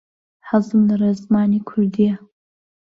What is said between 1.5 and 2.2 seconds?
کوردییە.